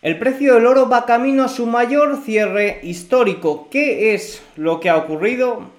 [0.00, 3.66] El precio del oro va camino a su mayor cierre histórico.
[3.68, 5.77] ¿Qué es lo que ha ocurrido?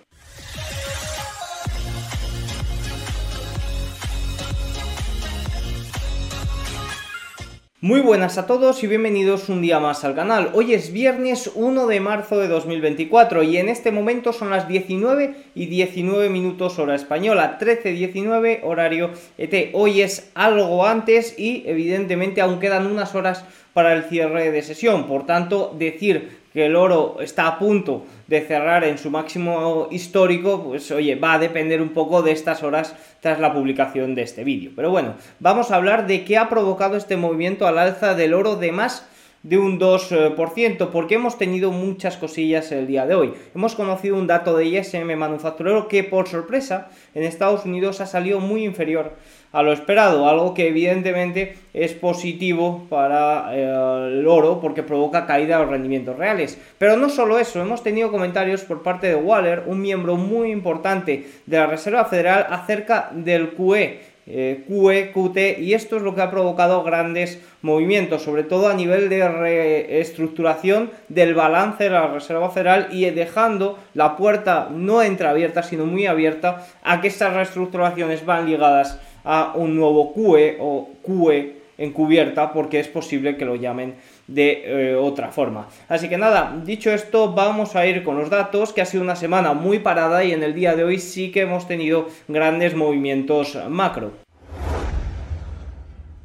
[7.81, 10.49] Muy buenas a todos y bienvenidos un día más al canal.
[10.53, 15.33] Hoy es viernes 1 de marzo de 2024 y en este momento son las 19
[15.55, 19.69] y 19 minutos hora española, 13.19 horario ET.
[19.71, 25.07] Hoy es algo antes y evidentemente aún quedan unas horas para el cierre de sesión.
[25.07, 30.61] Por tanto, decir que el oro está a punto de cerrar en su máximo histórico,
[30.61, 34.43] pues oye, va a depender un poco de estas horas tras la publicación de este
[34.43, 34.71] vídeo.
[34.75, 38.57] Pero bueno, vamos a hablar de qué ha provocado este movimiento al alza del oro
[38.57, 39.07] de más
[39.41, 43.33] de un 2%, porque hemos tenido muchas cosillas el día de hoy.
[43.55, 48.41] Hemos conocido un dato de ISM manufacturero que por sorpresa en Estados Unidos ha salido
[48.41, 49.15] muy inferior
[49.51, 55.57] a lo esperado, algo que evidentemente es positivo para eh, el oro porque provoca caída
[55.57, 56.59] de los rendimientos reales.
[56.77, 61.27] Pero no solo eso, hemos tenido comentarios por parte de Waller, un miembro muy importante
[61.45, 66.21] de la Reserva Federal, acerca del QE eh, QE, QT, y esto es lo que
[66.21, 72.51] ha provocado grandes movimientos, sobre todo a nivel de reestructuración del balance de la Reserva
[72.51, 78.45] Federal y dejando la puerta no entreabierta, sino muy abierta a que estas reestructuraciones van
[78.45, 78.99] ligadas
[79.31, 83.93] a un nuevo QE o QE encubierta, porque es posible que lo llamen
[84.27, 85.67] de eh, otra forma.
[85.87, 89.15] Así que nada, dicho esto, vamos a ir con los datos, que ha sido una
[89.15, 93.57] semana muy parada y en el día de hoy sí que hemos tenido grandes movimientos
[93.69, 94.28] macro.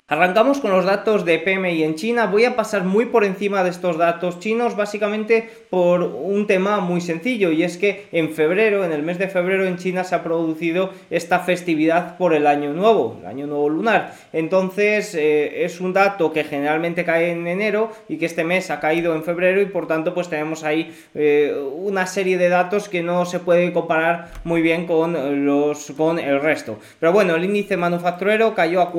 [0.06, 2.26] Arrancamos con los datos de PMI en China.
[2.26, 7.00] Voy a pasar muy por encima de estos datos chinos, básicamente por un tema muy
[7.00, 10.22] sencillo, y es que en febrero, en el mes de febrero en China se ha
[10.22, 14.12] producido esta festividad por el año nuevo, el año nuevo lunar.
[14.34, 18.80] Entonces eh, es un dato que generalmente cae en enero y que este mes ha
[18.80, 23.02] caído en febrero y por tanto pues tenemos ahí eh, una serie de datos que
[23.02, 26.78] no se puede comparar muy bien con, los, con el resto.
[27.00, 28.90] Pero bueno, el índice manufacturero cayó a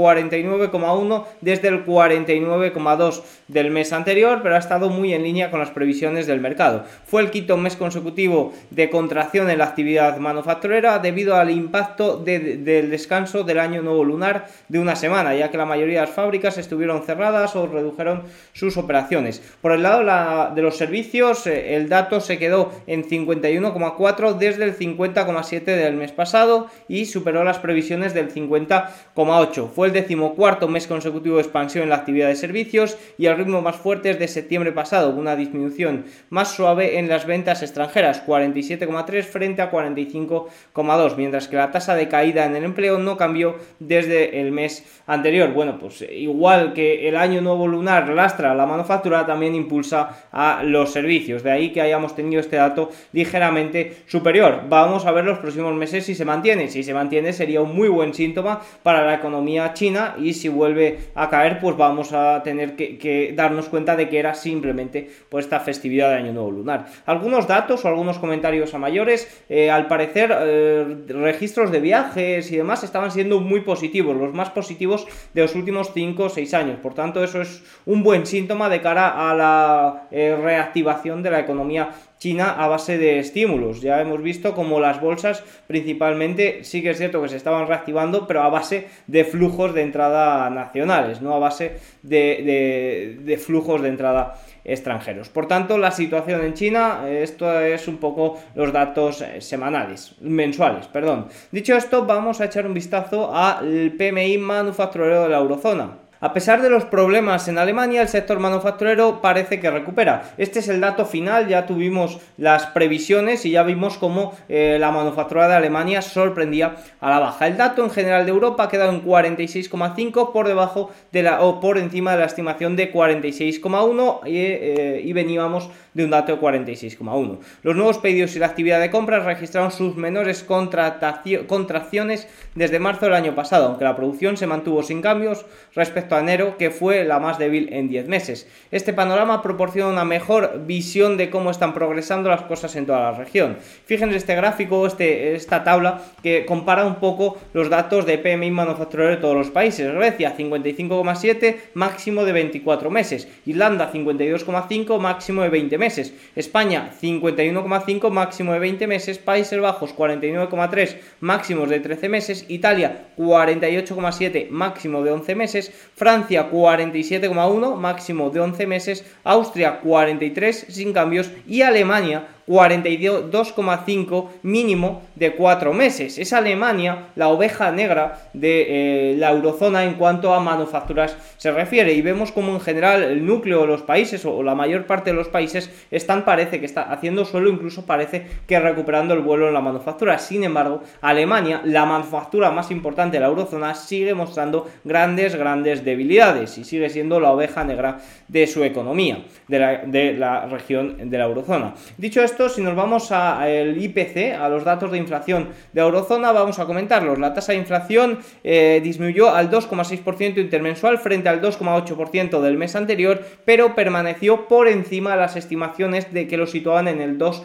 [0.96, 5.70] 49,1 desde el 49,2 del mes anterior, pero ha estado muy en línea con las
[5.70, 6.84] previsiones del mercado.
[7.06, 12.90] Fue el quinto mes consecutivo de contracción en la actividad manufacturera debido al impacto del
[12.90, 16.58] descanso del año nuevo lunar de una semana, ya que la mayoría de las fábricas
[16.58, 18.24] estuvieron cerradas o redujeron
[18.54, 19.42] sus operaciones.
[19.62, 24.78] Por el lado de los servicios, eh, el dato se quedó en 51,4 desde el
[24.78, 29.70] 50,7 del mes pasado y superó las previsiones del 50,8.
[29.70, 33.62] Fue el decimocuarto mes consecutivo de expansión en la actividad de servicios y el ritmo
[33.62, 39.24] más fuerte es de septiembre pasado, una disminución más suave en las ventas extranjeras, 47,3
[39.24, 44.42] frente a 45,2, mientras que la tasa de caída en el empleo no cambió desde
[44.42, 45.54] el mes anterior.
[45.54, 50.92] Bueno, pues igual que el año nuevo lunar lastra la manufactura, también impulsa a los
[50.92, 51.44] servicios.
[51.44, 54.64] De ahí que hayamos tenido este dato ligeramente superior.
[54.70, 56.70] Vamos a ver los próximos meses si se mantiene.
[56.70, 60.75] Si se mantiene sería un muy buen síntoma para la economía china y si vuelve
[61.16, 65.60] a caer, pues vamos a tener que, darnos cuenta de que era simplemente pues, esta
[65.60, 66.86] festividad de Año Nuevo Lunar.
[67.06, 72.58] Algunos datos o algunos comentarios a mayores, eh, al parecer eh, registros de viajes y
[72.58, 76.80] demás estaban siendo muy positivos, los más positivos de los últimos 5 o 6 años.
[76.82, 81.40] Por tanto, eso es un buen síntoma de cara a la eh, reactivación de la
[81.40, 83.82] economía China a base de estímulos.
[83.82, 88.28] Ya hemos visto como las bolsas principalmente sí que es cierto que se estaban reactivando,
[88.28, 94.36] pero a base de flujos de entrada nacionales, no a base de, flujos de entrada
[94.64, 95.30] extranjeros.
[95.30, 100.88] Por tanto, la situación en China, esto es un poco los datos eh, semanales, mensuales,
[100.88, 101.28] perdón.
[101.52, 106.05] Dicho esto, vamos a echar un vistazo al PMI manufacturero de la eurozona.
[106.22, 110.34] A pesar de los problemas en Alemania, el sector manufacturero parece que recupera.
[110.38, 114.92] Este es el dato final, ya tuvimos las previsiones y ya vimos cómo eh, la
[114.92, 117.48] manufactura de Alemania sorprendía a la baja.
[117.48, 121.60] El dato en general de Europa ha quedado en 46,5 por debajo de la o
[121.60, 127.40] por encima de la estimación de 46,1 eh, y veníamos de un dato de 46,1.
[127.64, 133.16] Los nuevos pedidos y la actividad de compras registraron sus menores contracciones desde marzo del
[133.16, 137.20] año pasado, aunque la producción se mantuvo sin cambios respecto a enero, que fue la
[137.20, 138.48] más débil en 10 meses.
[138.72, 143.18] Este panorama proporciona una mejor visión de cómo están progresando las cosas en toda la
[143.18, 143.58] región.
[143.86, 149.12] Fíjense este gráfico, este, esta tabla, que compara un poco los datos de PMI manufacturero
[149.12, 149.92] de todos los países.
[149.94, 153.28] Grecia 55,7, máximo de 24 meses.
[153.46, 156.14] Irlanda 52,5, máximo de 20 meses meses.
[156.36, 159.18] España 51,5 máximo de 20 meses.
[159.20, 162.46] Países Bajos 49,3 máximos de 13 meses.
[162.48, 165.72] Italia 48,7 máximo de 11 meses.
[165.96, 175.36] Francia 47,1, máximo de 11 meses, Austria 43 sin cambios y Alemania 42,5 mínimo de
[175.36, 176.18] 4 meses.
[176.18, 181.94] Es Alemania la oveja negra de eh, la eurozona en cuanto a manufacturas se refiere
[181.94, 185.16] y vemos como en general el núcleo de los países o, la mayor parte de
[185.16, 189.54] los países están parece que está haciendo suelo incluso parece que recuperando el vuelo en
[189.54, 190.20] la manufactura.
[190.20, 196.58] Sin embargo, Alemania, la manufactura más importante de la eurozona, sigue mostrando grandes, grandes debilidades
[196.58, 201.18] y sigue siendo la oveja negra de su economía, de la, de la región de
[201.18, 201.74] la eurozona.
[201.98, 206.60] Dicho esto, si nos vamos al IPC, a los datos de inflación de eurozona, vamos
[206.60, 207.18] a comentarlos.
[207.18, 213.24] La tasa de inflación eh, disminuyó al 2,6% intermensual frente al 2,8% del mes anterior,
[213.46, 217.44] pero permaneció por encima de las estimaciones de que lo situaban en el 2%.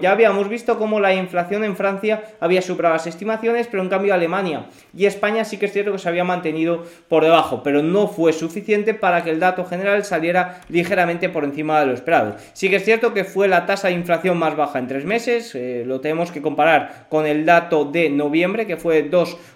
[0.00, 4.12] Ya habíamos visto cómo la inflación en Francia había superado las estimaciones, pero en cambio
[4.12, 8.06] Alemania y España sí que es cierto que se había mantenido por debajo, pero no
[8.06, 12.36] fue suficiente para que el dato general saliera ligeramente por encima de lo esperado.
[12.52, 15.54] Sí que es cierto que fue la tasa de inflación más baja en tres meses,
[15.54, 19.02] eh, lo tenemos que comparar con el dato de noviembre, que fue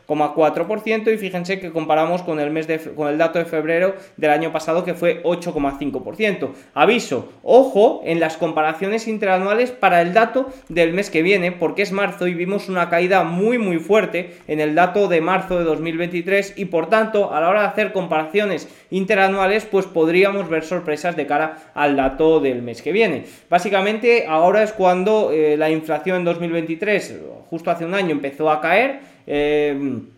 [0.09, 4.31] 2,4%, y fíjense que comparamos con el, mes de, con el dato de febrero del
[4.31, 6.51] año pasado, que fue 8,5%.
[6.75, 11.93] Aviso, ojo en las comparaciones interanuales para el dato del mes que viene, porque es
[11.93, 16.55] marzo y vimos una caída muy muy fuerte en el dato de marzo de 2023
[16.57, 21.27] y por tanto a la hora de hacer comparaciones interanuales pues podríamos ver sorpresas de
[21.27, 23.25] cara al dato del mes que viene.
[23.51, 27.21] Básicamente ahora es cuando eh, la inflación en 2023,
[27.51, 29.14] justo hace un año, empezó a caer.
[29.27, 30.14] Eh,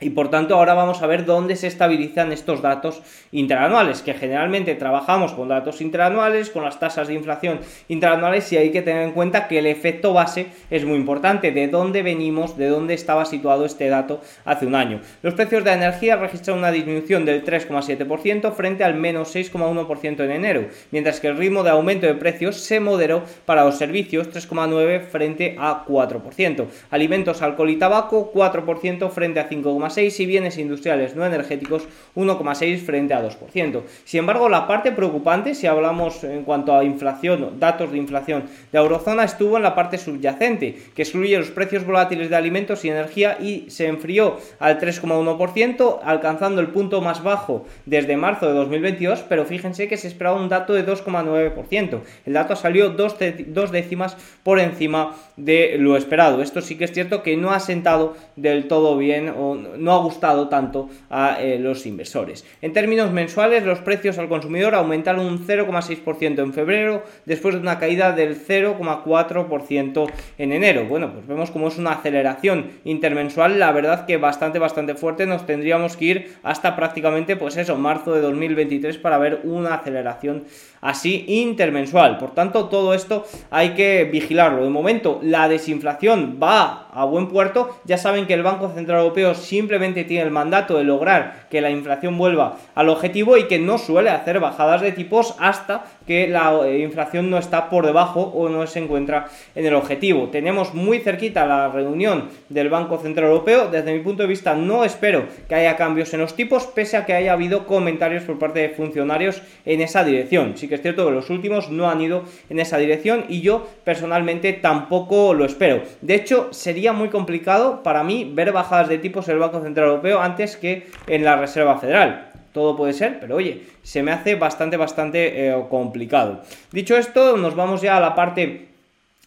[0.00, 3.02] y por tanto ahora vamos a ver dónde se estabilizan estos datos
[3.32, 8.70] interanuales, que generalmente trabajamos con datos interanuales, con las tasas de inflación interanuales y hay
[8.70, 12.68] que tener en cuenta que el efecto base es muy importante, de dónde venimos, de
[12.68, 15.00] dónde estaba situado este dato hace un año.
[15.22, 20.64] Los precios de energía registran una disminución del 3,7% frente al menos 6,1% en enero,
[20.90, 25.56] mientras que el ritmo de aumento de precios se moderó para los servicios 3,9% frente
[25.58, 26.66] a 4%.
[26.90, 29.48] Alimentos, alcohol y tabaco 4% frente a
[29.90, 31.84] 5,6% y bienes industriales no energéticos
[32.16, 33.82] 1,6 frente a 2%.
[34.04, 38.78] Sin embargo, la parte preocupante, si hablamos en cuanto a inflación, datos de inflación de
[38.78, 43.38] eurozona, estuvo en la parte subyacente, que excluye los precios volátiles de alimentos y energía
[43.40, 49.44] y se enfrió al 3,1%, alcanzando el punto más bajo desde marzo de 2022, pero
[49.44, 52.00] fíjense que se esperaba un dato de 2,9%.
[52.26, 53.16] El dato salió dos,
[53.46, 56.42] dos décimas por encima de lo esperado.
[56.42, 59.98] Esto sí que es cierto que no ha sentado del todo bien o no ha
[59.98, 62.44] gustado tanto a eh, los inversores.
[62.62, 67.78] En términos mensuales, los precios al consumidor aumentaron un 0,6% en febrero, después de una
[67.78, 70.84] caída del 0,4% en enero.
[70.84, 75.26] Bueno, pues vemos como es una aceleración intermensual, la verdad que bastante, bastante fuerte.
[75.26, 80.44] Nos tendríamos que ir hasta prácticamente, pues eso, marzo de 2023 para ver una aceleración
[80.80, 82.18] así intermensual.
[82.18, 84.64] Por tanto, todo esto hay que vigilarlo.
[84.64, 87.76] De momento, la desinflación va a buen puerto.
[87.84, 91.70] Ya saben que el Banco Central Europeo simplemente tiene el mandato de lograr que la
[91.70, 96.66] inflación vuelva al objetivo y que no suele hacer bajadas de tipos hasta que la
[96.66, 100.28] eh, inflación no está por debajo o no se encuentra en el objetivo.
[100.28, 103.68] Tenemos muy cerquita la reunión del Banco Central Europeo.
[103.68, 107.06] Desde mi punto de vista no espero que haya cambios en los tipos, pese a
[107.06, 110.56] que haya habido comentarios por parte de funcionarios en esa dirección.
[110.70, 114.54] Que es cierto que los últimos no han ido en esa dirección y yo personalmente
[114.54, 115.82] tampoco lo espero.
[116.00, 119.88] De hecho, sería muy complicado para mí ver bajadas de tipos en el Banco Central
[119.88, 124.34] Europeo antes que en la Reserva Federal todo puede ser, pero oye, se me hace
[124.34, 126.42] bastante, bastante eh, complicado.
[126.72, 128.70] Dicho esto, nos vamos ya a la parte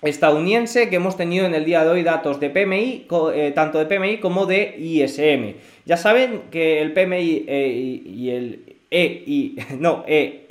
[0.01, 3.85] estadounidense que hemos tenido en el día de hoy datos de PMI, eh, tanto de
[3.85, 5.55] PMI como de ISM.
[5.85, 10.45] Ya saben que el PMI eh, y el e y no, E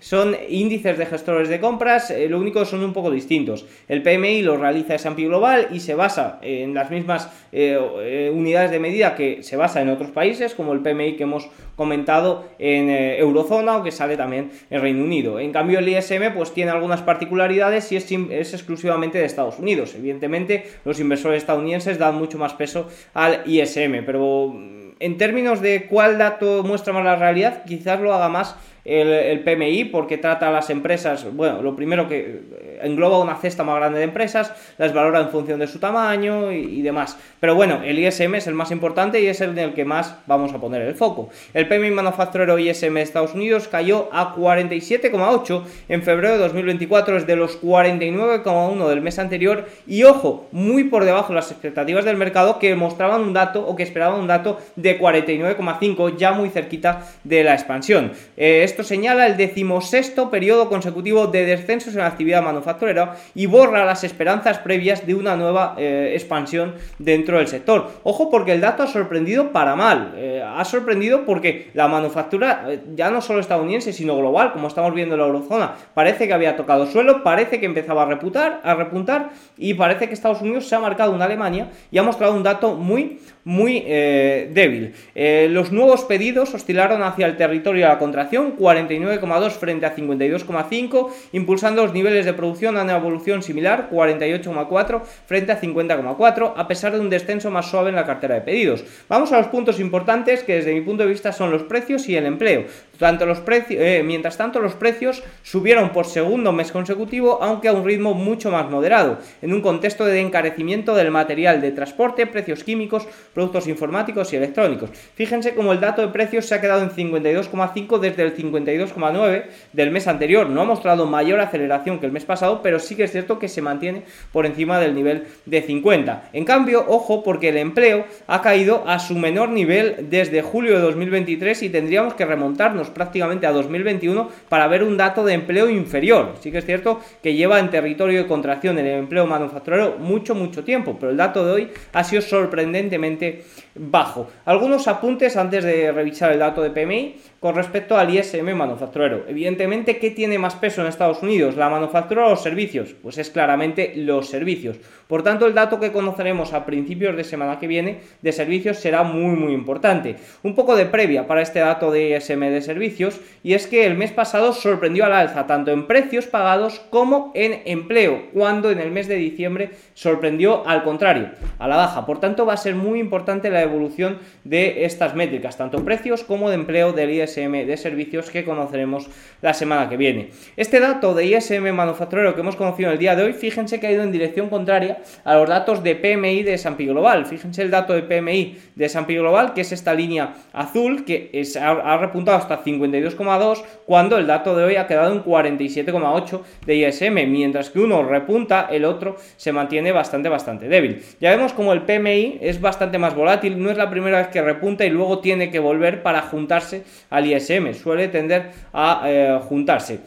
[0.00, 3.64] son índices de gestores de compras, eh, lo único son un poco distintos.
[3.88, 8.70] El PMI lo realiza S&P Global y se basa en las mismas eh, eh, unidades
[8.70, 12.90] de medida que se basa en otros países, como el PMI que hemos comentado en
[12.90, 15.40] Eurozona o que sale también en Reino Unido.
[15.40, 19.94] En cambio el ISM pues tiene algunas particularidades y es, es exclusivamente de Estados Unidos.
[19.94, 24.52] Evidentemente los inversores estadounidenses dan mucho más peso al ISM, pero
[25.00, 29.84] en términos de cuál dato muestra más la realidad, quizás lo haga más el, PMI
[29.86, 33.98] porque trata a las empresas, bueno, lo primero que eh, engloba una cesta más grande
[33.98, 37.18] de empresas, las valora en función de su tamaño y, demás.
[37.40, 40.16] Pero bueno, el ISM es el más importante y es el en el que más
[40.26, 41.28] vamos a poner el foco.
[41.54, 47.26] El PMI manufacturero ISM de Estados Unidos cayó a 47,8 en febrero de 2024, es
[47.26, 52.16] de los 49,1 del mes anterior y ojo, muy por debajo de las expectativas del
[52.16, 57.06] mercado que mostraban un dato o que esperaban un dato de 49,5 ya muy cerquita
[57.24, 58.12] de la expansión.
[58.36, 64.04] Eh, señala el decimosexto periodo consecutivo de descensos en la actividad manufacturera y borra las
[64.04, 67.90] esperanzas previas de una nueva eh, expansión dentro del sector.
[68.02, 70.14] Ojo porque el dato ha sorprendido para mal.
[70.16, 75.14] Eh, ha sorprendido porque la manufactura, ya no solo estadounidense, sino global, como estamos viendo
[75.14, 79.30] en la eurozona, parece que había tocado suelo, parece que empezaba a reputar, a repuntar
[79.56, 82.74] y parece que Estados Unidos se ha marcado una Alemania y ha mostrado un dato
[82.74, 84.92] muy, muy débil.
[85.14, 91.82] los nuevos pedidos oscilaron hacia el territorio de la contracción, 49,2 frente a 52,5, impulsando
[91.82, 97.00] los niveles de producción a una evolución similar, 48,4 frente a 50,4, a pesar de
[97.00, 98.84] un descenso más suave en la cartera de pedidos.
[99.08, 102.16] Vamos a los puntos importantes que desde mi punto de vista son los precios y
[102.16, 102.64] el empleo.
[103.00, 108.50] Eh, mientras tanto, los precios subieron por segundo mes consecutivo, aunque a un ritmo mucho
[108.50, 114.32] más moderado, en un contexto de encarecimiento del material de transporte, precios químicos, productos informáticos
[114.32, 114.90] y electrónicos.
[115.14, 119.90] Fíjense cómo el dato de precios se ha quedado en 52,5 desde el 52,9 del
[119.90, 120.48] mes anterior.
[120.48, 123.48] No ha mostrado mayor aceleración que el mes pasado, pero sí que es cierto que
[123.48, 124.02] se mantiene
[124.32, 126.30] por encima del nivel de 50.
[126.32, 130.80] En cambio, ojo, porque el empleo ha caído a su menor nivel desde julio de
[130.80, 136.34] 2023 y tendríamos que remontarnos prácticamente a 2021 para ver un dato de empleo inferior.
[136.40, 140.64] Sí que es cierto que lleva en territorio de contracción el empleo manufacturero mucho, mucho
[140.64, 144.28] tiempo, pero el dato de hoy ha sido sorprendentemente bajo.
[144.44, 149.24] Algunos apuntes antes de revisar el dato de PMI con respecto al ISM manufacturero.
[149.28, 151.56] Evidentemente, ¿qué tiene más peso en Estados Unidos?
[151.56, 152.94] ¿La manufactura o los servicios?
[153.00, 154.78] Pues es claramente los servicios.
[155.06, 159.04] Por tanto, el dato que conoceremos a principios de semana que viene de servicios será
[159.04, 160.16] muy muy importante.
[160.42, 163.96] Un poco de previa para este dato de ISM de servicios y es que el
[163.96, 168.90] mes pasado sorprendió al alza tanto en precios pagados como en empleo, cuando en el
[168.90, 172.04] mes de diciembre sorprendió al contrario, a la baja.
[172.04, 176.48] Por tanto, va a ser muy importante la evolución de estas métricas, tanto precios como
[176.48, 179.08] de empleo del ISM de servicios que conoceremos
[179.42, 180.30] la semana que viene.
[180.56, 183.92] Este dato de ISM manufacturero que hemos conocido el día de hoy, fíjense que ha
[183.92, 187.26] ido en dirección contraria a los datos de PMI de S&P Global.
[187.26, 191.30] Fíjense el dato de PMI de S&P Global, que es esta línea azul, que
[191.60, 197.30] ha, repuntado hasta 52,2, cuando el dato de hoy ha quedado en 47,8 de ISM,
[197.30, 201.02] mientras que uno repunta, el otro se mantiene bastante, bastante débil.
[201.20, 204.42] Ya vemos como el PMI es bastante más volátil, no es la primera vez que
[204.42, 206.84] repunta y luego tiene que volver para juntarse
[207.18, 210.00] al ISM, suele tender a eh, juntarse.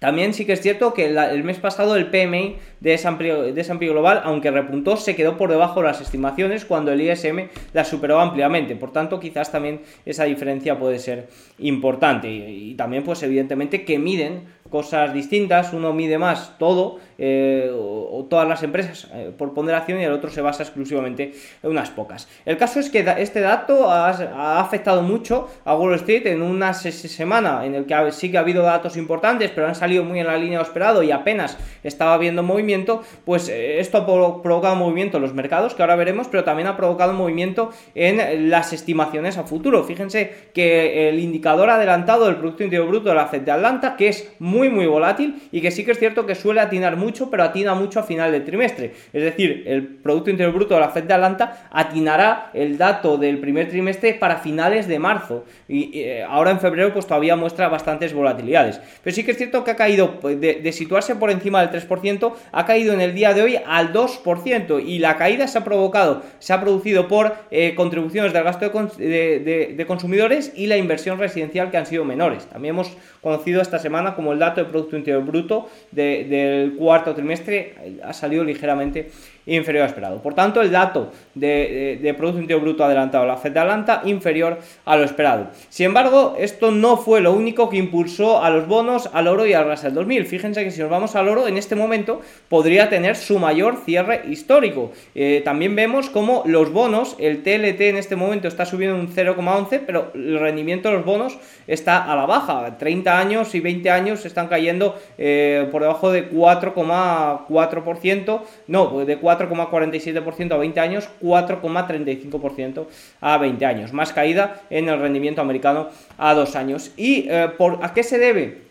[0.00, 4.50] También sí que es cierto que el mes pasado el PMI de S&P Global, aunque
[4.50, 8.76] repuntó, se quedó por debajo de las estimaciones cuando el ISM la superó ampliamente.
[8.76, 11.28] Por tanto, quizás también esa diferencia puede ser
[11.58, 12.30] importante.
[12.30, 18.48] Y también, pues evidentemente, que miden cosas distintas, uno mide más todo eh, o, todas
[18.48, 22.28] las empresas eh, por ponderación y el otro se basa exclusivamente en unas pocas.
[22.46, 27.66] El caso es que este dato ha, afectado mucho a Wall Street en una semana
[27.66, 30.36] en el que sí que ha habido datos importantes, pero han salido muy en la
[30.36, 35.22] línea de esperado y apenas estaba habiendo movimiento, pues eh, esto ha provocado movimiento en
[35.22, 39.82] los mercados, que ahora veremos, pero también ha provocado movimiento en las estimaciones a futuro.
[39.84, 44.08] Fíjense que el indicador adelantado del Producto Interior Bruto de la FED de Atlanta, que
[44.08, 47.30] es muy muy muy volátil y que sí que es cierto que suele atinar mucho,
[47.30, 48.92] pero atina mucho a final del trimestre.
[49.12, 53.38] Es decir, el Producto Interior Bruto de la Fed de Atlanta atinará el dato del
[53.38, 55.44] primer trimestre para finales de marzo.
[55.66, 58.80] Y eh, ahora en febrero pues todavía muestra bastantes volatilidades.
[59.02, 62.34] Pero sí que es cierto que ha caído pues, de, situarse por encima del 3%,
[62.52, 66.22] ha caído en el día de hoy al 2% y la caída se ha provocado,
[66.38, 71.70] se ha producido por eh, contribuciones del gasto de, de consumidores y la inversión residencial
[71.70, 72.46] que han sido menores.
[72.46, 78.00] También hemos conocido esta semana como el dato de Producto Interior Bruto del cuarto trimestre.
[78.02, 79.10] Ha salido ligeramente
[79.56, 80.22] inferior a esperado.
[80.22, 84.96] Por tanto, el dato de, Producto Interior Bruto adelantado, la FED de Atlanta, inferior a
[84.96, 85.48] lo esperado.
[85.68, 89.52] Sin embargo, esto no fue lo único que impulsó a los bonos, al oro y
[89.52, 90.26] al Russell 2000.
[90.26, 94.22] Fíjense que si nos vamos al oro, en este momento podría tener su mayor cierre
[94.28, 94.92] histórico.
[95.14, 99.82] Eh, también vemos como los bonos, el TLT en este momento está subiendo un 0,11,
[99.86, 102.78] pero el rendimiento de los bonos está a la baja.
[102.78, 109.39] 30 años y 20 años están cayendo eh, por debajo de 4,4%, no, de 4
[109.48, 112.86] 4,47% a 20 años, 4,35%
[113.20, 113.92] a 20 años.
[113.92, 116.92] Más caída en el rendimiento americano a 2 años.
[116.96, 118.70] ¿Y eh, por, a qué se debe?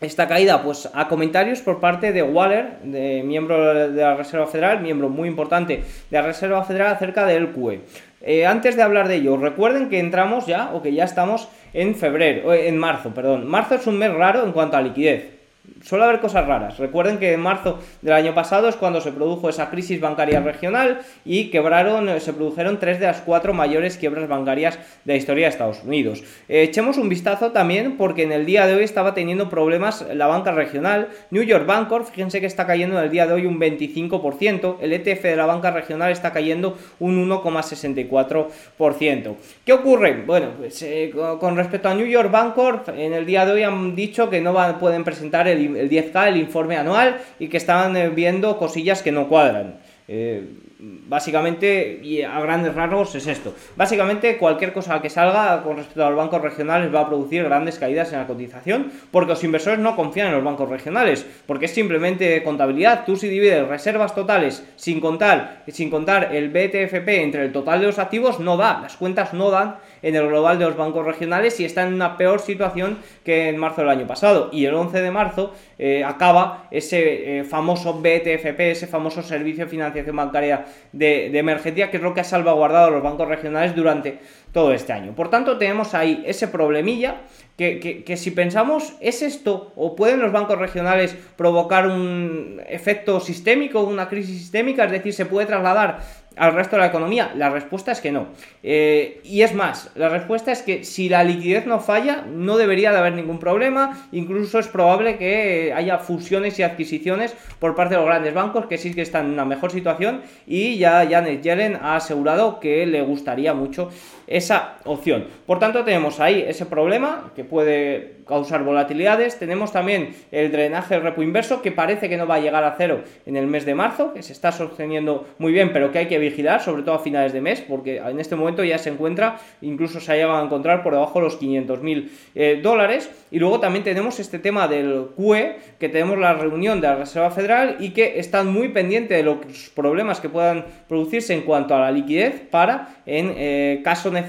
[0.00, 0.62] esta caída?
[0.62, 5.84] Pues a comentarios por parte de Waller, miembro de la Reserva Federal, miembro muy importante
[6.10, 7.82] de la Reserva Federal acerca del QE.
[8.22, 11.94] Eh, antes de hablar de ello, recuerden que entramos ya, o que ya estamos en
[11.94, 13.46] febrero, en marzo, perdón.
[13.46, 15.40] Marzo es un mes raro en cuanto a liquidez
[15.82, 16.78] suele haber cosas raras.
[16.78, 21.00] Recuerden que en marzo del año pasado es cuando se produjo esa crisis bancaria regional
[21.24, 25.46] y quebraron, eh, se produjeron tres de las cuatro mayores quiebras bancarias de la historia
[25.46, 26.22] de Estados Unidos.
[26.48, 30.26] Eh, echemos un vistazo también porque en el día de hoy estaba teniendo problemas la
[30.26, 31.08] banca regional.
[31.30, 34.76] New York Bancorp, fíjense que está cayendo en el día de hoy un 25%.
[34.80, 39.36] El ETF de la banca regional está cayendo un 1,64%.
[39.64, 40.22] ¿Qué ocurre?
[40.26, 43.94] Bueno, pues, eh, con respecto a New York Bancorp, en el día de hoy han
[43.94, 48.08] dicho que no pueden presentar el el, 10K, el informe anual, y que estaban eh,
[48.08, 49.78] viendo cosillas que no cuadran.
[50.12, 50.44] Eh,
[50.80, 53.54] básicamente, y a grandes rasgos es esto.
[53.76, 57.78] Básicamente, cualquier cosa que salga con respecto a los bancos regionales va a producir grandes
[57.78, 61.70] caídas en la cotización, porque los inversores no confían en los bancos regionales, porque es
[61.70, 63.04] simplemente contabilidad.
[63.04, 67.86] Tú si divides reservas totales sin contar, sin contar el BTFP entre el total de
[67.86, 71.58] los activos, no da, las cuentas no dan en el global de los bancos regionales
[71.60, 74.50] y está en una peor situación que en marzo del año pasado.
[74.52, 79.70] Y el 11 de marzo eh, acaba ese eh, famoso BTFP, ese famoso Servicio de
[79.70, 84.18] Financiación Bancaria de, emergencia, que es lo que ha salvaguardado a los bancos regionales durante
[84.52, 85.14] todo este año.
[85.14, 87.22] Por tanto, tenemos ahí ese problemilla
[87.56, 93.82] que, que, si pensamos, ¿es esto o pueden los bancos regionales provocar un efecto sistémico,
[93.82, 94.86] una crisis sistémica?
[94.86, 96.00] Es decir, se puede trasladar
[96.40, 97.32] al resto de la economía?
[97.36, 98.28] La respuesta es que no.
[98.62, 102.92] Eh, y es más, la respuesta es que si la liquidez no falla, no debería
[102.92, 104.08] de haber ningún problema.
[104.10, 108.78] Incluso es probable que haya fusiones y adquisiciones por parte de los grandes bancos que
[108.78, 110.22] sí que están en una mejor situación.
[110.46, 113.90] Y ya Janet Yellen ha asegurado que le gustaría mucho
[114.30, 115.26] esa opción.
[115.44, 119.38] Por tanto, tenemos ahí ese problema que puede causar volatilidades.
[119.38, 122.76] Tenemos también el drenaje del repo inverso, que parece que no va a llegar a
[122.78, 126.06] cero en el mes de marzo, que se está sosteniendo muy bien, pero que hay
[126.06, 129.38] que vigilar, sobre todo a finales de mes, porque en este momento ya se encuentra,
[129.60, 133.10] incluso se ha llegado a encontrar por debajo de los 500 mil eh, dólares.
[133.32, 137.32] Y luego también tenemos este tema del QE, que tenemos la reunión de la Reserva
[137.32, 139.38] Federal y que están muy pendientes de los
[139.74, 144.19] problemas que puedan producirse en cuanto a la liquidez para, en eh, caso necesario,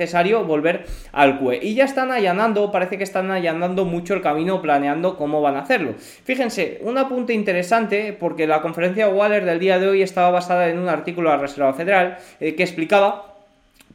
[0.46, 1.60] volver al QE.
[1.62, 5.62] Y ya están allanando, parece que están allanando mucho el camino planeando cómo van a
[5.62, 5.94] hacerlo.
[6.24, 10.80] Fíjense, un apunte interesante, porque la conferencia Waller del día de hoy estaba basada en
[10.80, 13.32] un artículo de la Reserva Federal eh, que explicaba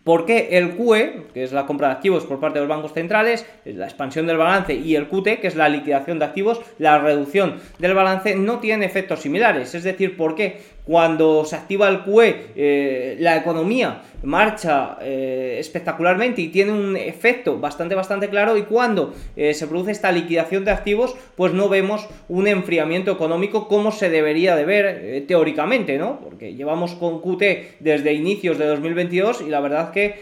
[0.06, 2.92] por qué el QE, que es la compra de activos por parte de los bancos
[2.92, 6.98] centrales, la expansión del balance, y el QT, que es la liquidación de activos, la
[6.98, 9.74] reducción del balance, no tienen efectos similares.
[9.74, 16.40] Es decir, por qué cuando se activa el QE, eh, la economía marcha eh, espectacularmente
[16.40, 18.56] y tiene un efecto bastante, bastante claro.
[18.56, 23.66] Y cuando eh, se produce esta liquidación de activos, pues no vemos un enfriamiento económico
[23.66, 26.20] como se debería de ver teóricamente, ¿no?
[26.20, 27.42] Porque llevamos con QT
[27.80, 30.14] desde inicios de 2022 y la verdad que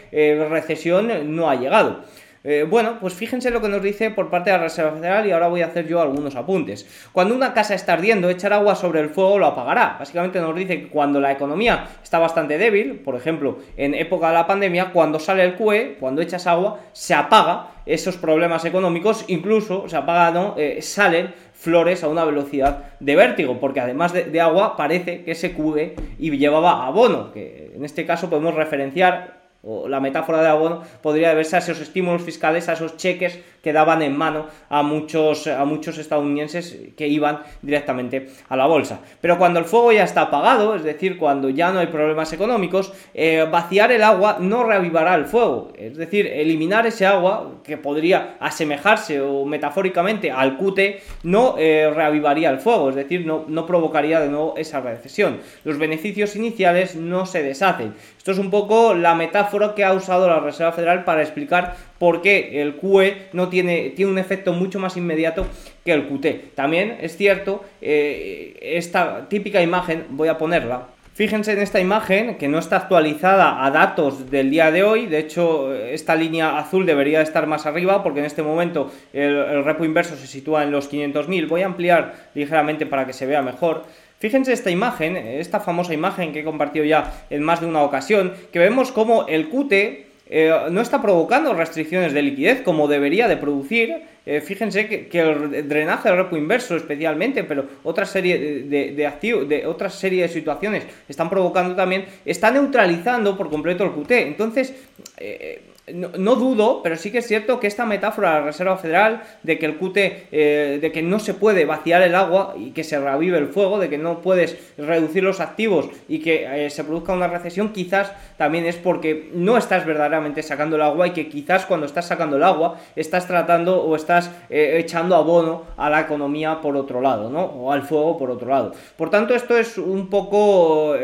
[0.49, 2.05] recesión no ha llegado.
[2.47, 5.31] Eh, bueno, pues fíjense lo que nos dice por parte de la Reserva Federal y
[5.31, 6.87] ahora voy a hacer yo algunos apuntes.
[7.11, 9.97] Cuando una casa está ardiendo, echar agua sobre el fuego lo apagará.
[9.99, 14.35] Básicamente nos dice que cuando la economía está bastante débil, por ejemplo, en época de
[14.35, 19.89] la pandemia, cuando sale el QE, cuando echas agua, se apaga esos problemas económicos, incluso
[19.89, 24.41] se apaga, no, eh, salen flores a una velocidad de vértigo, porque además de, de
[24.43, 29.89] agua parece que se QE y llevaba abono, que en este caso podemos referenciar o
[29.89, 34.03] la metáfora de abono podría deberse a esos estímulos fiscales, a esos cheques que daban
[34.03, 39.01] en mano a muchos, a muchos estadounidenses que iban directamente a la bolsa.
[39.23, 42.93] Pero cuando el fuego ya está apagado, es decir, cuando ya no hay problemas económicos,
[43.15, 45.73] eh, vaciar el agua no reavivará el fuego.
[45.77, 52.51] Es decir, eliminar ese agua, que podría asemejarse o metafóricamente al cute, no eh, reavivaría
[52.51, 55.39] el fuego, es decir, no, no provocaría de nuevo esa recesión.
[55.65, 57.95] Los beneficios iniciales no se deshacen.
[58.19, 62.61] Esto es un poco la metáfora que ha usado la Reserva Federal para explicar porque
[62.61, 65.47] el QE no tiene, tiene un efecto mucho más inmediato
[65.87, 66.55] que el QT.
[66.55, 72.49] También es cierto, eh, esta típica imagen, voy a ponerla, Fíjense en esta imagen que
[72.49, 75.07] no está actualizada a datos del día de hoy.
[75.07, 79.85] De hecho, esta línea azul debería estar más arriba porque en este momento el, repo
[79.85, 81.49] inverso se sitúa en los 500.000.
[81.49, 83.85] Voy a ampliar ligeramente para que se vea mejor.
[84.19, 88.35] Fíjense esta imagen, esta famosa imagen que he compartido ya en más de una ocasión,
[88.53, 93.37] que vemos como el QT eh, no está provocando restricciones de liquidez como debería de
[93.37, 94.03] producir.
[94.27, 99.67] Eh, fíjense que, el drenaje del repo inverso especialmente, pero otra serie de, de, de
[99.67, 104.11] otra serie de situaciones están provocando también, está neutralizando por completo el QT.
[104.13, 104.75] Entonces,
[105.19, 105.61] eh,
[105.93, 109.59] no, dudo, pero sí que es cierto que esta metáfora de la Reserva Federal de
[109.59, 112.99] que el QT, eh, de que no se puede vaciar el agua y que se
[112.99, 117.13] revive el fuego, de que no puedes reducir los activos y que eh, se produzca
[117.13, 121.67] una recesión, quizás también es porque no estás verdaderamente sacando el agua y que quizás
[121.67, 126.63] cuando estás sacando el agua estás tratando o estás eh, echando abono a la economía
[126.63, 127.45] por otro lado, ¿no?
[127.45, 128.73] O al fuego por otro lado.
[128.97, 130.95] Por tanto, esto es un poco...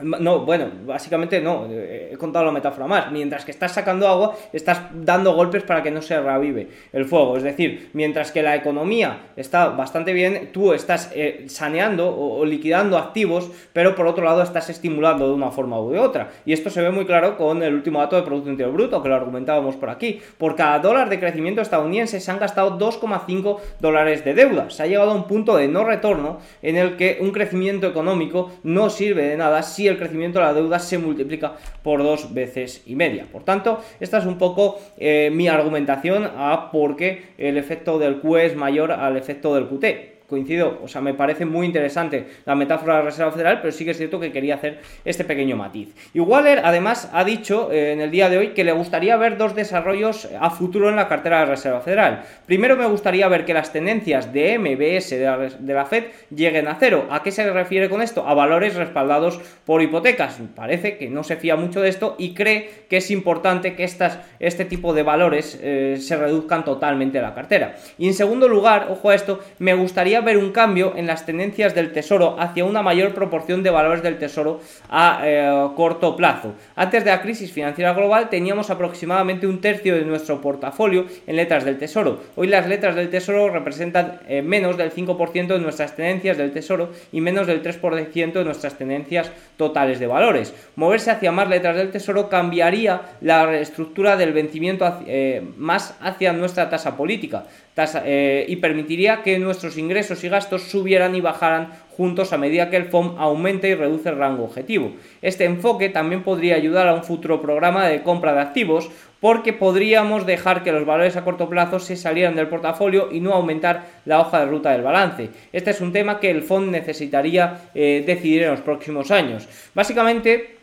[0.00, 3.12] No, bueno, básicamente no, he contado la metáfora más.
[3.12, 7.36] Mientras que estás sacando agua, estás dando golpes para que no se revive el fuego.
[7.36, 12.96] Es decir, mientras que la economía está bastante bien, tú estás eh, saneando o, liquidando
[12.96, 16.30] activos, pero por otro lado estás estimulando de una forma u otra.
[16.46, 19.10] Y esto se ve muy claro con el último dato de Producto Interior Bruto, que
[19.10, 20.22] lo argumentábamos por aquí.
[20.38, 24.70] Por cada dólar de crecimiento estadounidense se han gastado 2,5 dólares de deuda.
[24.70, 28.52] Se ha llegado a un punto de no retorno en el que un crecimiento económico
[28.62, 32.82] no sirve de nada si el crecimiento de la deuda se multiplica por dos veces
[32.86, 33.26] y media.
[33.30, 38.20] Por tanto, esta es un poco eh, mi argumentación a por qué el efecto del
[38.20, 42.54] QE es mayor al efecto del QT coincido, o sea, me parece muy interesante la
[42.54, 45.58] metáfora de la Reserva Federal, pero sí que es cierto que quería hacer este pequeño
[45.58, 45.94] matiz.
[46.14, 49.36] Y Waller, además, ha dicho eh, en el día de hoy que le gustaría ver
[49.36, 52.22] dos desarrollos a futuro en la cartera de la Reserva Federal.
[52.46, 57.08] Primero, me gustaría ver que las tendencias de MBS de la, Fed lleguen a cero.
[57.10, 58.26] ¿A qué se refiere con esto?
[58.26, 60.38] A valores respaldados por hipotecas.
[60.56, 64.18] Parece que no se fía mucho de esto y cree que es importante que estas,
[64.40, 67.76] este tipo de valores eh, se reduzcan totalmente a la cartera.
[67.98, 71.74] Y en segundo lugar, ojo a esto, me gustaría ver un cambio en las tendencias
[71.74, 76.54] del tesoro hacia una mayor proporción de valores del tesoro a eh, corto plazo.
[76.74, 81.64] Antes de la crisis financiera global teníamos aproximadamente un tercio de nuestro portafolio en letras
[81.64, 82.20] del tesoro.
[82.36, 86.90] Hoy las letras del tesoro representan eh, menos del 5% de nuestras tenencias del tesoro
[87.12, 90.54] y menos del 3% de nuestras tenencias totales de valores.
[90.76, 96.68] Moverse hacia más letras del tesoro cambiaría la estructura del vencimiento eh, más hacia nuestra
[96.68, 102.70] tasa política y permitiría que nuestros ingresos y gastos subieran y bajaran juntos a medida
[102.70, 104.92] que el FOM aumente y reduce el rango objetivo.
[105.20, 110.26] Este enfoque también podría ayudar a un futuro programa de compra de activos porque podríamos
[110.26, 114.20] dejar que los valores a corto plazo se salieran del portafolio y no aumentar la
[114.20, 115.30] hoja de ruta del balance.
[115.52, 119.48] Este es un tema que el FOM necesitaría eh, decidir en los próximos años.
[119.74, 120.56] Básicamente,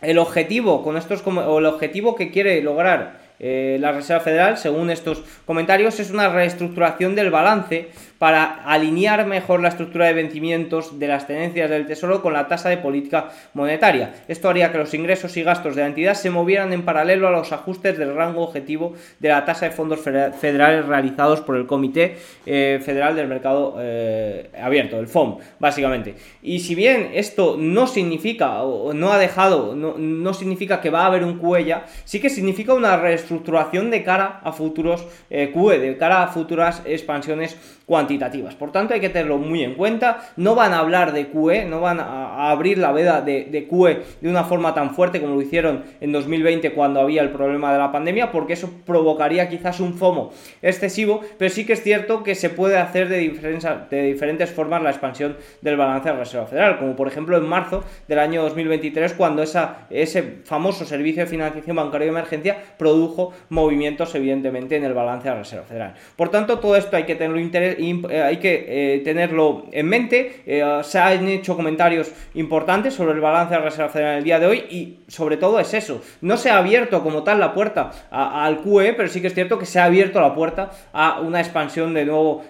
[0.00, 4.90] el objetivo con estos o el objetivo que quiere lograr eh, la Reserva Federal, según
[4.90, 7.88] estos comentarios, es una reestructuración del balance
[8.18, 12.68] para alinear mejor la estructura de vencimientos de las tenencias del Tesoro con la tasa
[12.68, 14.14] de política monetaria.
[14.26, 17.30] Esto haría que los ingresos y gastos de la entidad se movieran en paralelo a
[17.30, 22.16] los ajustes del rango objetivo de la tasa de fondos federales realizados por el Comité
[22.44, 26.16] eh, Federal del Mercado eh, Abierto, el FOM, básicamente.
[26.42, 31.06] Y si bien esto no significa o no ha dejado, no, significa que va a
[31.06, 31.58] haber un QE
[32.04, 36.82] sí que significa una reestructuración de cara a futuros eh, QE, de cara a futuras
[36.84, 37.56] expansiones
[37.88, 38.54] cuantitativas.
[38.54, 40.20] Por tanto, hay que tenerlo muy en cuenta.
[40.36, 44.28] No van a hablar de QE, no van a abrir la veda de, QE de
[44.28, 47.90] una forma tan fuerte como lo hicieron en 2020 cuando había el problema de la
[47.90, 52.50] pandemia, porque eso provocaría quizás un FOMO excesivo, pero sí que es cierto que se
[52.50, 56.94] puede hacer de, de diferentes formas la expansión del balance de la Reserva Federal, como
[56.94, 62.10] por ejemplo en marzo del año 2023, cuando ese famoso servicio de financiación bancaria de
[62.10, 65.94] emergencia produjo movimientos evidentemente en el balance de la Reserva Federal.
[66.16, 70.42] Por tanto, todo esto hay que tenerlo interés hay que eh, tenerlo en mente.
[70.46, 74.24] Eh, se han hecho comentarios importantes sobre el balance de la Reserva Federal en el
[74.24, 76.02] día de hoy y sobre todo es eso.
[76.20, 79.58] No se ha abierto como tal la puerta al QE, pero sí que es cierto
[79.58, 82.44] que se ha abierto la puerta a una expansión de nuevo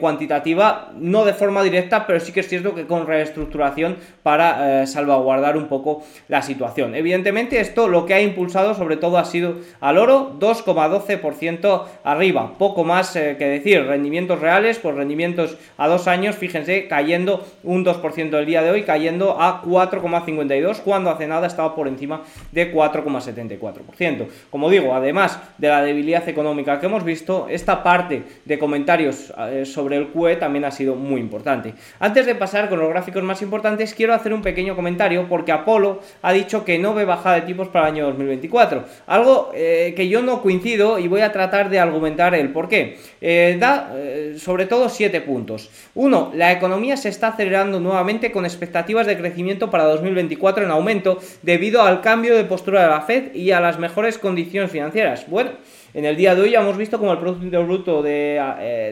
[0.00, 5.56] cuantitativa, no de forma directa, pero sí que es cierto que con reestructuración para salvaguardar
[5.56, 6.94] un poco la situación.
[6.94, 12.84] Evidentemente esto lo que ha impulsado sobre todo ha sido al oro 2,12% arriba, poco
[12.84, 18.44] más que decir, rendimientos reales por rendimientos a dos años, fíjense, cayendo un 2% el
[18.44, 24.26] día de hoy, cayendo a 4,52, cuando hace nada estaba por encima de 4,74%.
[24.50, 29.64] Como digo, además de la debilidad económica que hemos visto, esta parte de comentarios eh,
[29.64, 31.74] sobre el QE también ha sido muy importante.
[32.00, 36.00] Antes de pasar con los gráficos más importantes, quiero hacer un pequeño comentario porque Apolo
[36.22, 40.08] ha dicho que no ve bajada de tipos para el año 2024, algo eh, que
[40.08, 42.98] yo no coincido y voy a tratar de argumentar el por qué.
[43.20, 43.92] Eh, da
[44.36, 45.70] sobre todo siete puntos.
[45.94, 51.18] Uno, la economía se está acelerando nuevamente con expectativas de crecimiento para 2024 en aumento
[51.42, 55.28] debido al cambio de postura de la Fed y a las mejores condiciones financieras.
[55.28, 55.50] Bueno,
[55.94, 58.40] en el día de hoy ya hemos visto como el Producto Bruto de,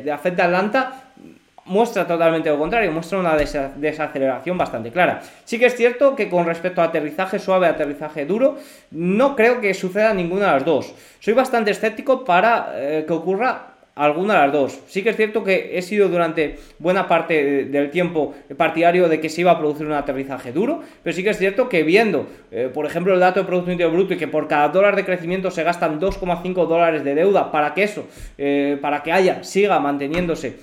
[0.03, 1.03] de la Fed de Atlanta
[1.67, 5.21] muestra totalmente lo contrario, muestra una desaceleración bastante clara.
[5.45, 8.57] Sí que es cierto que con respecto a aterrizaje suave, aterrizaje duro,
[8.93, 10.95] no creo que suceda ninguna de las dos.
[11.21, 14.81] Soy bastante escéptico para eh, que ocurra alguna de las dos.
[14.87, 19.31] Sí que es cierto que he sido durante buena parte del tiempo partidario de que
[19.31, 22.71] se iba a producir un aterrizaje duro, pero sí que es cierto que viendo, eh,
[22.73, 25.51] por ejemplo, el dato de Producto Interior Bruto y que por cada dólar de crecimiento
[25.51, 28.07] se gastan 2,5 dólares de deuda para que eso,
[28.37, 30.57] eh, para que haya, siga manteniéndose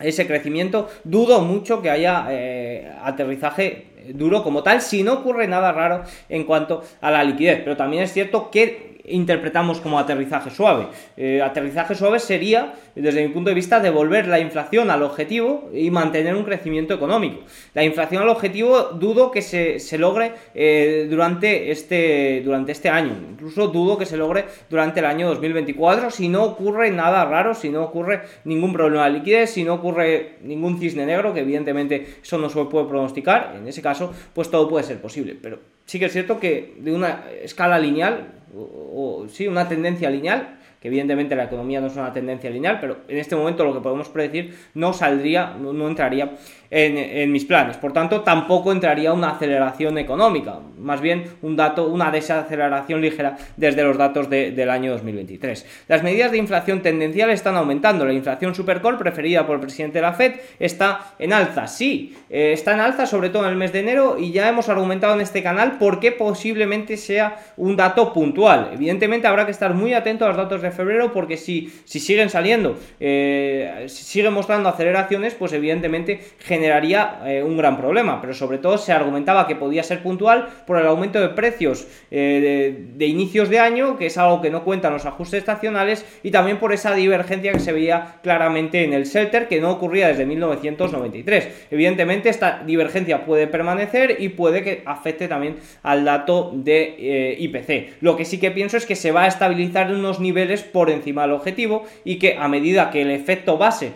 [0.00, 5.72] ese crecimiento, dudo mucho que haya eh, aterrizaje duro como tal, si no ocurre nada
[5.72, 7.60] raro en cuanto a la liquidez.
[7.62, 10.88] Pero también es cierto que interpretamos como aterrizaje suave.
[11.16, 15.90] Eh, aterrizaje suave sería, desde mi punto de vista, devolver la inflación al objetivo y
[15.90, 17.42] mantener un crecimiento económico.
[17.74, 23.68] La inflación al objetivo dudo que se, logre eh, durante, este, durante este año, incluso
[23.68, 27.82] dudo que se logre durante el año 2024 si no ocurre nada raro, si no
[27.82, 32.48] ocurre ningún problema de liquidez, si no ocurre ningún cisne negro, que evidentemente eso no
[32.48, 36.12] se puede pronosticar, en ese caso pues todo puede ser posible, pero sí que es
[36.12, 40.55] cierto que de una escala lineal o, sí, una tendencia lineal,
[40.86, 44.08] evidentemente la economía no es una tendencia lineal, pero en este momento lo que podemos
[44.08, 46.32] predecir no saldría, no entraría
[46.70, 47.76] en, mis planes.
[47.76, 53.82] Por tanto, tampoco entraría una aceleración económica, más bien un dato, una desaceleración ligera desde
[53.82, 55.84] los datos del año 2023.
[55.88, 58.04] Las medidas de inflación tendencial están aumentando.
[58.04, 61.66] La inflación supercore preferida por el presidente de la Fed está en alza.
[61.66, 64.68] Sí, eh, está en alza, sobre todo en el mes de enero, y ya hemos
[64.68, 68.70] argumentado en este canal por qué posiblemente sea un dato puntual.
[68.72, 72.30] Evidentemente habrá que estar muy atento a los datos de febrero porque si, si siguen
[72.30, 78.58] saliendo, eh, si siguen mostrando aceleraciones, pues evidentemente generaría eh, un gran problema, pero sobre
[78.58, 83.48] todo se argumentaba que podía ser puntual por el aumento de precios eh, de, inicios
[83.48, 86.94] de año, que es algo que no cuentan los ajustes estacionales, y también por esa
[86.94, 91.66] divergencia que se veía claramente en el shelter, que no ocurría desde 1993.
[91.70, 98.02] Evidentemente esta divergencia puede permanecer y puede que afecte también al dato de IPC.
[98.02, 100.90] Lo que sí que pienso es que se va a estabilizar en unos niveles por
[100.90, 103.92] encima del objetivo y que a medida que el efecto base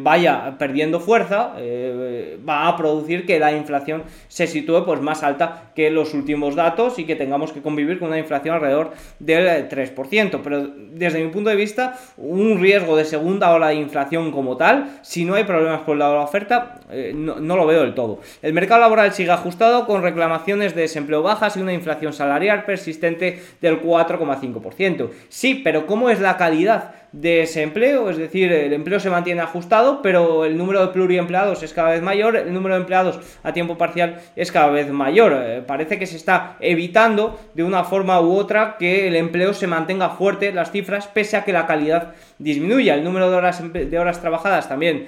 [0.00, 5.72] vaya perdiendo fuerza, eh, va a producir que la inflación se sitúe pues más alta
[5.74, 10.40] que los últimos datos y que tengamos que convivir con una inflación alrededor del 3%.
[10.44, 14.98] Pero desde mi punto de vista, un riesgo de segunda ola de inflación como tal,
[15.02, 17.94] si no hay problemas por lado de la oferta, eh, no, no, lo veo del
[17.94, 18.20] todo.
[18.42, 23.42] El mercado laboral sigue ajustado con reclamaciones de desempleo bajas y una inflación salarial persistente
[23.60, 25.10] del 4,5%.
[25.28, 27.42] Sí, pero ¿cómo es la calidad de?
[27.42, 32.02] Es decir, el empleo se mantiene ajustado, pero el número de pluriempleados es cada vez
[32.02, 35.32] mayor, el número de empleados a tiempo parcial es cada vez mayor.
[35.34, 39.66] Eh, parece que se está evitando de una forma u otra que el empleo se
[39.66, 42.94] mantenga fuerte, las cifras, pese a que la calidad disminuya.
[42.94, 45.06] El número de horas, de horas trabajadas también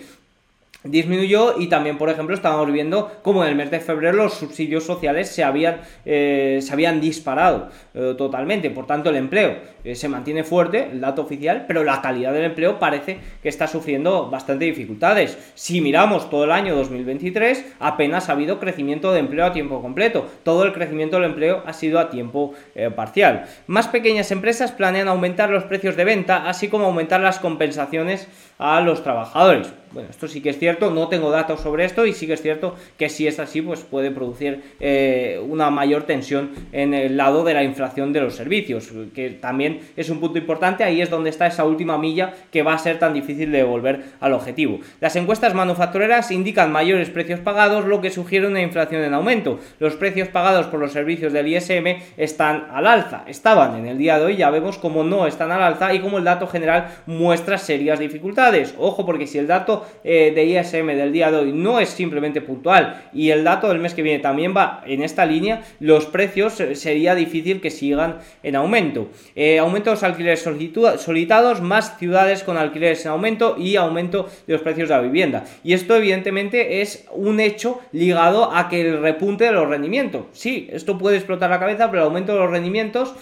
[0.85, 4.85] disminuyó y también, por ejemplo, estábamos viendo como en el mes de febrero los subsidios
[4.85, 8.71] sociales se habían, eh, se habían disparado eh, totalmente.
[8.71, 12.45] Por tanto, el empleo eh, se mantiene fuerte, el dato oficial, pero la calidad del
[12.45, 15.39] empleo parece que está sufriendo bastante dificultades.
[15.55, 20.27] Si miramos todo el año 2023, apenas ha habido crecimiento de empleo a tiempo completo.
[20.43, 22.55] Todo el crecimiento del empleo ha sido a tiempo
[22.97, 23.47] parcial.
[23.67, 28.29] Más pequeñas empresas planean aumentar los precios de venta, así como aumentar las compensaciones
[28.61, 29.73] a los trabajadores.
[29.93, 32.43] Bueno, esto sí que es cierto, no tengo datos sobre esto y sí que es
[32.43, 37.43] cierto que si es así, pues puede producir eh, una mayor tensión en el lado
[37.43, 41.31] de la inflación de los servicios, que también es un punto importante, ahí es donde
[41.31, 44.79] está esa última milla que va a ser tan difícil de volver al objetivo.
[45.01, 49.59] Las encuestas manufactureras indican mayores precios pagados, lo que sugiere una inflación en aumento.
[49.81, 54.21] Los precios pagados por los servicios del ISM están al alza, estaban en el día
[54.21, 57.59] de hoy, ya vemos cómo no están al alza y como el dato general muestra
[57.59, 58.50] serias dificultades.
[58.79, 62.41] Ojo, porque si el dato eh, de ISM del día de hoy no es simplemente
[62.41, 66.59] puntual y el dato del mes que viene también va en esta línea, los precios
[66.61, 69.09] eh, sería difícil que sigan en aumento.
[69.37, 74.55] Eh, aumento de los alquileres solicitados, más ciudades con alquileres en aumento y aumento de
[74.55, 75.45] los precios de la vivienda.
[75.63, 80.25] Y esto evidentemente es un hecho ligado a que el repunte de los rendimientos.
[80.33, 83.15] Sí, esto puede explotar la cabeza, pero el aumento de los rendimientos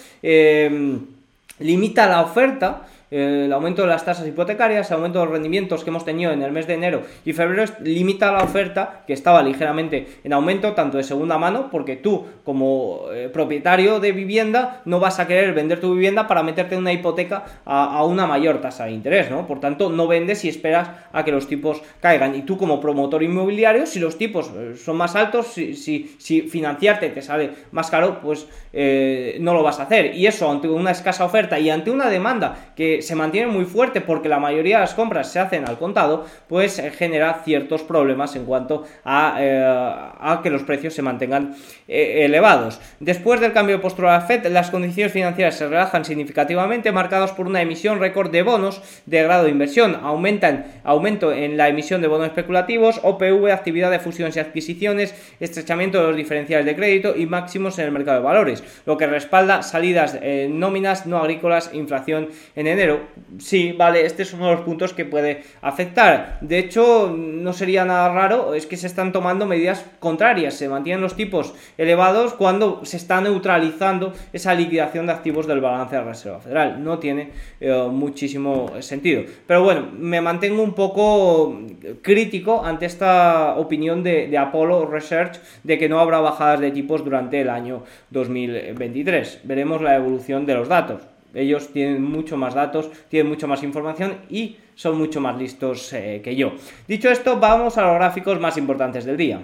[1.59, 5.89] limita la oferta el aumento de las tasas hipotecarias, el aumento de los rendimientos que
[5.89, 10.07] hemos tenido en el mes de enero y febrero limita la oferta que estaba ligeramente
[10.23, 15.19] en aumento, tanto de segunda mano, porque tú como eh, propietario de vivienda no vas
[15.19, 18.91] a querer vender tu vivienda para meterte en una hipoteca a, una mayor tasa de
[18.91, 19.47] interés, ¿no?
[19.47, 22.35] Por tanto, no vendes y esperas a que los tipos caigan.
[22.35, 27.09] Y tú como promotor inmobiliario, si los tipos eh, son más altos, si, si, financiarte
[27.09, 30.15] te sale más caro, pues eh, no lo vas a hacer.
[30.15, 34.01] Y eso ante una escasa oferta y ante una demanda que se mantiene muy fuerte
[34.01, 38.45] porque la mayoría de las compras se hacen al contado, pues genera ciertos problemas en
[38.45, 41.55] cuanto a, a que los precios se mantengan
[41.87, 42.79] elevados.
[42.99, 47.31] Después del cambio de postura de la FED, las condiciones financieras se relajan significativamente, marcados
[47.31, 49.99] por una emisión récord de bonos de grado de inversión.
[50.03, 55.99] Aumentan, aumento en la emisión de bonos especulativos, OPV, actividad de fusiones y adquisiciones, estrechamiento
[55.99, 59.61] de los diferenciales de crédito y máximos en el mercado de valores, lo que respalda
[59.63, 62.88] salidas eh, nóminas no agrícolas, inflación en enero.
[63.37, 66.37] Sí, vale, este es uno de los puntos que puede afectar.
[66.41, 71.01] De hecho, no sería nada raro, es que se están tomando medidas contrarias, se mantienen
[71.01, 76.07] los tipos elevados cuando se está neutralizando esa liquidación de activos del balance de la
[76.07, 76.83] Reserva Federal.
[76.83, 79.23] No tiene eh, muchísimo sentido.
[79.47, 81.59] Pero bueno, me mantengo un poco
[82.01, 87.03] crítico ante esta opinión de, de Apollo Research de que no habrá bajadas de tipos
[87.03, 89.41] durante el año 2023.
[89.43, 91.18] Veremos la evolución de los datos.
[91.33, 96.21] Ellos tienen mucho más datos, tienen mucho más información y son mucho más listos eh,
[96.23, 96.53] que yo.
[96.87, 99.41] Dicho esto, vamos a los gráficos más importantes del día.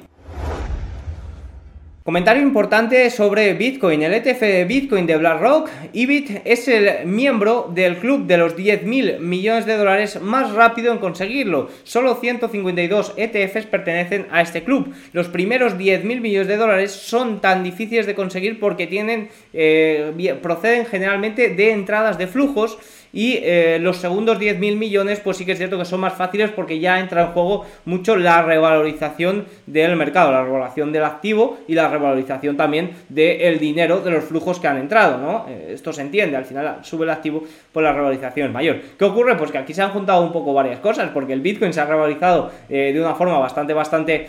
[2.06, 4.04] Comentario importante sobre Bitcoin.
[4.04, 9.18] El ETF de Bitcoin de BlackRock, IBIT, es el miembro del club de los 10.000
[9.18, 11.68] millones de dólares más rápido en conseguirlo.
[11.84, 14.94] Solo 152 ETFs pertenecen a este club.
[15.14, 20.86] Los primeros 10.000 millones de dólares son tan difíciles de conseguir porque tienen, eh, proceden
[20.86, 22.78] generalmente de entradas de flujos
[23.16, 26.52] y eh, los segundos 10.000 millones, pues sí que es cierto que son más fáciles
[26.52, 31.76] porque ya entra en juego mucho la revalorización del mercado, la revalorización del activo y
[31.76, 35.46] la revalorización también del dinero de los flujos que han entrado, ¿no?
[35.48, 38.82] Eh, esto se entiende, al final sube el activo, pues la revalorización mayor.
[39.00, 39.38] ¿Qué ocurre?
[39.38, 41.86] Pues que aquí se han juntado un poco varias cosas, porque el Bitcoin se ha
[41.86, 44.28] revalorizado eh, de una forma bastante, bastante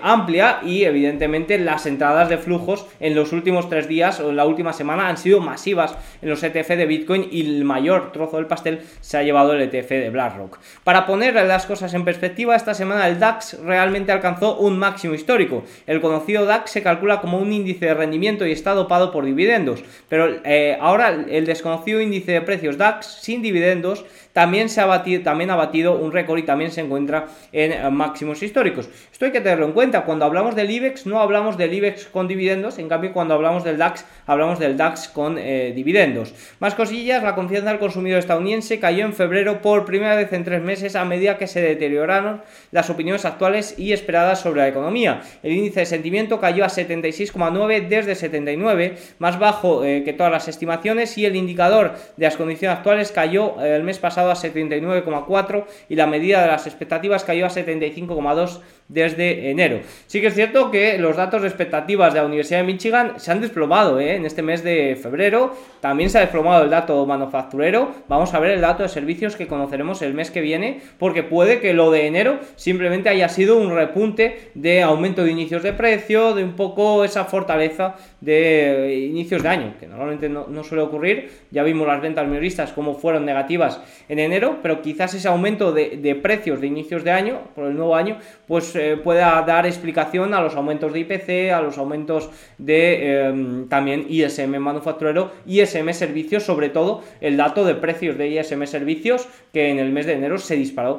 [0.00, 4.46] amplia y evidentemente las entradas de flujos en los últimos tres días o en la
[4.46, 8.46] última semana han sido masivas en los ETF de Bitcoin y el mayor trozo del
[8.46, 10.58] pastel se ha llevado el ETF de BlackRock.
[10.84, 15.64] Para poner las cosas en perspectiva, esta semana el DAX realmente alcanzó un máximo histórico.
[15.86, 19.82] El conocido DAX se calcula como un índice de rendimiento y está dopado por dividendos,
[20.08, 24.04] pero eh, ahora el desconocido índice de precios DAX sin dividendos
[24.38, 27.90] también se ha batido, también ha batido un récord y también se encuentra en eh,
[27.90, 28.88] máximos históricos.
[29.10, 30.04] Esto hay que tenerlo en cuenta.
[30.04, 33.78] Cuando hablamos del IBEX no hablamos del IBEX con dividendos, en cambio cuando hablamos del
[33.78, 36.32] DAX hablamos del DAX con eh, dividendos.
[36.60, 40.62] Más cosillas, la confianza del consumidor estadounidense cayó en febrero por primera vez en tres
[40.62, 45.20] meses a medida que se deterioraron las opiniones actuales y esperadas sobre la economía.
[45.42, 50.46] El índice de sentimiento cayó a 76,9 desde 79, más bajo eh, que todas las
[50.46, 55.96] estimaciones y el indicador de las condiciones actuales cayó el mes pasado a 79,4 y
[55.96, 59.80] la medida de las expectativas cayó a 75,2 desde enero.
[60.06, 63.30] Sí que es cierto que los datos de expectativas de la Universidad de Michigan se
[63.30, 64.16] han desplomado ¿eh?
[64.16, 65.54] en este mes de febrero.
[65.80, 67.92] También se ha desplomado el dato manufacturero.
[68.08, 71.60] Vamos a ver el dato de servicios que conoceremos el mes que viene, porque puede
[71.60, 76.34] que lo de enero simplemente haya sido un repunte de aumento de inicios de precio,
[76.34, 81.30] de un poco esa fortaleza de inicios de año, que normalmente no, suele ocurrir.
[81.50, 86.18] Ya vimos las ventas minoristas como fueron negativas en enero, pero quizás ese aumento de,
[86.22, 90.56] precios de inicios de año, por el nuevo año, pues pueda dar explicación a los
[90.56, 97.02] aumentos de IPC, a los aumentos de em, también ISM manufacturero, ISM servicios, sobre todo
[97.20, 100.98] el dato de precios de ISM servicios que en el mes de enero se disparó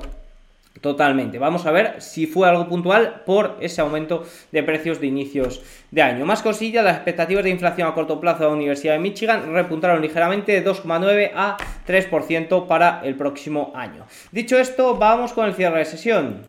[0.81, 1.39] Totalmente.
[1.39, 6.01] Vamos a ver si fue algo puntual por ese aumento de precios de inicios de
[6.01, 6.25] año.
[6.25, 10.01] Más cosillas, las expectativas de inflación a corto plazo de la Universidad de Michigan repuntaron
[10.01, 14.05] ligeramente de 2,9 a 3% para el próximo año.
[14.31, 16.48] Dicho esto, vamos con el cierre de sesión.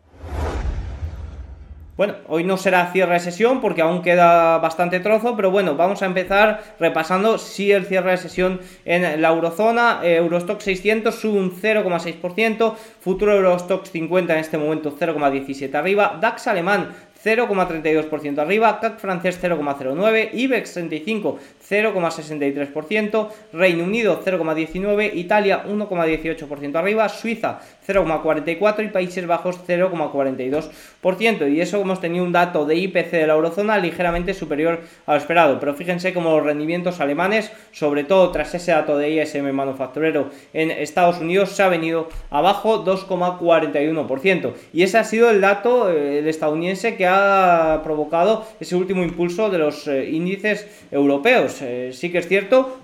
[2.00, 6.00] Bueno, hoy no será cierre de sesión porque aún queda bastante trozo, pero bueno, vamos
[6.00, 11.38] a empezar repasando si el cierre de sesión en la eurozona, eh, Eurostock 600 sube
[11.38, 16.88] un 0,6%, futuro Eurostock 50 en este momento 0,17 arriba, DAX alemán
[17.22, 21.38] 0,32% arriba, CAC francés 0,09, IBEX 35
[21.70, 31.52] 0,63%, Reino Unido 0,19%, Italia 1,18% arriba, Suiza 0,44% y Países Bajos 0,42%.
[31.52, 35.18] Y eso hemos tenido un dato de IPC de la eurozona ligeramente superior a lo
[35.18, 35.60] esperado.
[35.60, 40.70] Pero fíjense cómo los rendimientos alemanes, sobre todo tras ese dato de ISM manufacturero en
[40.70, 44.52] Estados Unidos, se ha venido abajo 2,41%.
[44.72, 49.58] Y ese ha sido el dato eh, estadounidense que ha provocado ese último impulso de
[49.58, 51.59] los eh, índices europeos.
[51.62, 52.78] Eh, sí que es cierto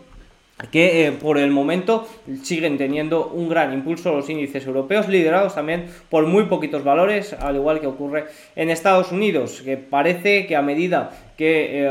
[0.71, 2.09] que por el momento
[2.43, 7.57] siguen teniendo un gran impulso los índices europeos, liderados también por muy poquitos valores, al
[7.57, 11.85] igual que ocurre en Estados Unidos, que parece que a medida que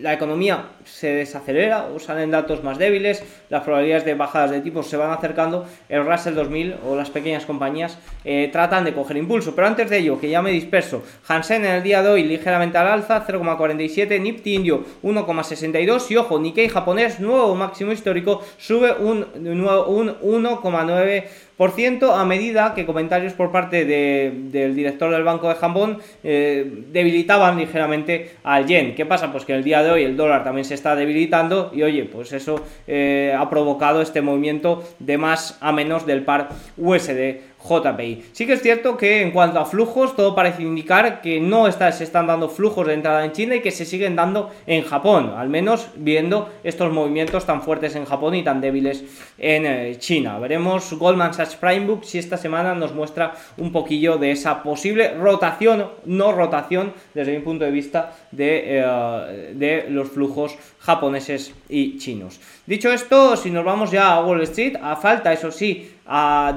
[0.00, 4.86] la economía se desacelera o salen datos más débiles, las probabilidades de bajadas de tipos
[4.86, 9.54] se van acercando, el Russell 2000 o las pequeñas compañías eh, tratan de coger impulso.
[9.54, 12.78] Pero antes de ello, que ya me disperso, Hansen en el día de hoy ligeramente
[12.78, 19.26] al alza, 0,47, Nifty Indio 1,62 y ojo, Nikkei japonés, nuevo máximo histórico, sube un,
[19.34, 21.24] un 1,9
[22.12, 28.32] a medida que comentarios por parte del director del Banco de Japón eh, debilitaban ligeramente
[28.42, 28.96] al yen.
[28.96, 29.30] ¿Qué pasa?
[29.30, 32.32] Pues que el día de hoy el dólar también se está debilitando y oye, pues
[32.32, 38.24] eso eh, ha provocado este movimiento de más a menos del par USD JPI.
[38.32, 42.04] Sí que es cierto que en cuanto a flujos, todo parece indicar que no se
[42.04, 45.48] están dando flujos de entrada en China y que se siguen dando en Japón, al
[45.48, 49.04] menos viendo estos movimientos tan fuertes en Japón y tan débiles
[49.38, 50.38] en eh, China.
[50.38, 55.14] Veremos Goldman Sachs Prime Book si esta semana nos muestra un poquillo de esa posible
[55.14, 61.98] rotación, no rotación, desde mi punto de vista, de, eh, de los flujos japoneses y
[61.98, 62.40] chinos.
[62.66, 65.92] Dicho esto, si nos vamos ya a Wall Street, a falta, eso sí,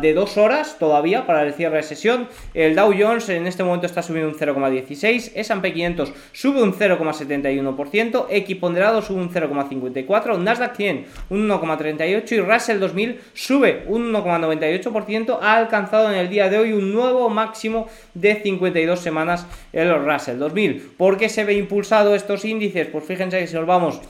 [0.02, 2.28] de dos horas todavía para el cierre de sesión.
[2.54, 8.26] El Dow Jones en este momento está subiendo un 0,16, S&P 500 sube un 0,71%,
[8.30, 15.40] X ponderado sube un 0,54, Nasdaq 100 un 1,38 y Russell 2000 sube un 1,98%,
[15.42, 20.38] ha alcanzado en el día de hoy un nuevo máximo de 52 semanas el Russell
[20.38, 20.96] 2000.
[20.98, 22.88] ¿Por qué se ve impulsado estos índices?
[22.88, 24.02] Pues fíjense que si nos vamos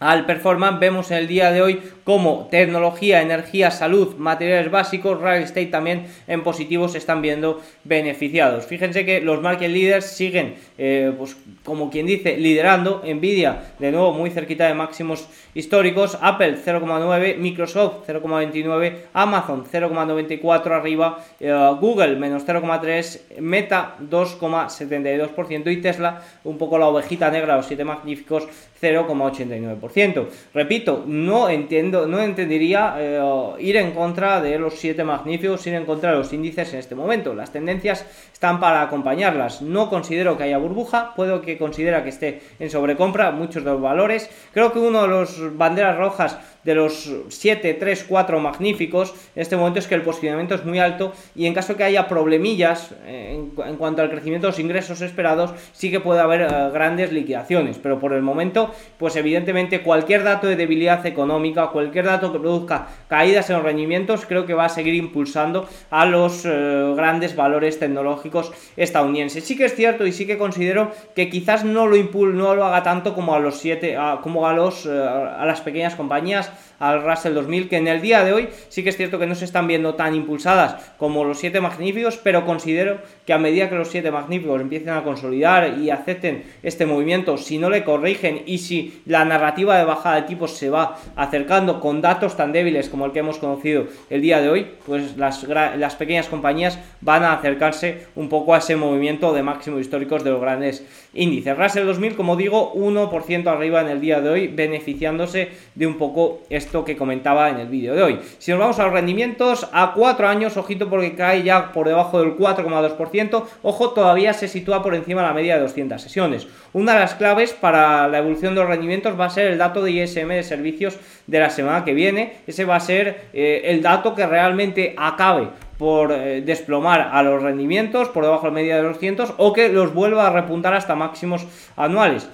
[0.00, 5.42] al performance vemos en el día de hoy como tecnología, energía, salud, materiales básicos, real
[5.42, 8.66] estate también en positivo se están viendo beneficiados.
[8.66, 13.02] Fíjense que los market leaders siguen, eh, pues como quien dice, liderando.
[13.04, 16.18] Nvidia, de nuevo, muy cerquita de máximos históricos.
[16.20, 26.22] Apple 0,9, Microsoft 0,29, Amazon 0,94 arriba, eh, Google menos 0,3, Meta 2,72% y Tesla,
[26.44, 28.46] un poco la ovejita negra, los siete magníficos,
[28.84, 30.26] 0,89%.
[30.52, 33.20] Repito, no entiendo, no entendería eh,
[33.60, 36.94] ir en contra de los siete magníficos, ir en contra de los índices en este
[36.94, 37.34] momento.
[37.34, 39.62] Las tendencias están para acompañarlas.
[39.62, 43.80] No considero que haya burbuja, puedo que considera que esté en sobrecompra muchos de los
[43.80, 44.30] valores.
[44.52, 49.56] Creo que uno de los banderas rojas de los 7, 3, 4 magníficos, en este
[49.56, 53.34] momento es que el posicionamiento es muy alto y en caso que haya problemillas eh,
[53.34, 57.78] en, cuanto al crecimiento de los ingresos esperados, sí que puede haber eh, grandes liquidaciones,
[57.78, 62.88] pero por el momento, pues evidentemente cualquier dato de debilidad económica, cualquier dato que produzca
[63.08, 67.78] caídas en los rendimientos, creo que va a seguir impulsando a los eh, grandes valores
[67.78, 69.44] tecnológicos estadounidenses.
[69.44, 71.96] Sí que es cierto y sí que considero que quizás no lo,
[72.32, 76.50] no lo haga tanto como a los 7, como a, los, a las pequeñas compañías,
[76.54, 79.26] have al Russell 2000, que en el día de hoy sí que es cierto que
[79.26, 83.68] no se están viendo tan impulsadas como los 7 magníficos, pero considero que a medida
[83.68, 88.42] que los 7 magníficos empiecen a consolidar y acepten este movimiento, si no le corrigen
[88.46, 92.88] y si la narrativa de bajada de tipos se va acercando con datos tan débiles
[92.88, 97.22] como el que hemos conocido el día de hoy, pues las, las pequeñas compañías van
[97.22, 101.56] a acercarse un poco a ese movimiento de máximos históricos de los grandes índices.
[101.56, 106.42] Russell 2000, como digo, 1% arriba en el día de hoy, beneficiándose de un poco
[106.64, 108.20] esto que comentaba en el vídeo de hoy.
[108.38, 112.20] Si nos vamos a los rendimientos, a 4 años, ojito porque cae ya por debajo
[112.20, 116.46] del 4,2%, ojo, todavía se sitúa por encima de la media de 200 sesiones.
[116.72, 119.82] Una de las claves para la evolución de los rendimientos va a ser el dato
[119.82, 122.34] de ISM de servicios de la semana que viene.
[122.46, 125.48] Ese va a ser eh, el dato que realmente acabe
[125.78, 129.68] por eh, desplomar a los rendimientos por debajo de la media de 200 o que
[129.68, 131.46] los vuelva a repuntar hasta máximos
[131.76, 132.28] anuales.